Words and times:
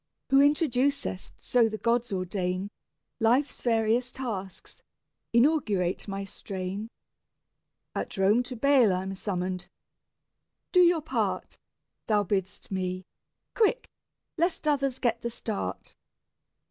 Who 0.31 0.39
introducest, 0.41 1.33
so 1.39 1.69
the 1.69 1.77
gods 1.77 2.11
ordain, 2.11 2.71
Life's 3.19 3.61
various 3.61 4.11
tasks, 4.11 4.81
inaugurate 5.31 6.07
my 6.07 6.23
strain. 6.23 6.89
At 7.93 8.17
Rome 8.17 8.41
to 8.49 8.55
bail 8.55 8.91
I'm 8.93 9.13
summoned. 9.13 9.69
"Do 10.71 10.79
your 10.79 11.03
part," 11.03 11.59
Thou 12.07 12.23
bidd'st 12.23 12.71
me; 12.71 13.05
"quick, 13.53 13.91
lest 14.37 14.67
others 14.67 14.97
get 14.97 15.21
the 15.21 15.29
start." 15.29 15.93